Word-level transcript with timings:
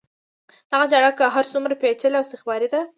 دغه 0.71 0.85
جګړه 0.91 1.11
که 1.17 1.25
هر 1.35 1.45
څومره 1.53 1.79
پېچلې 1.81 2.17
او 2.17 2.25
استخباراتي 2.25 2.67
ده. 2.73 2.81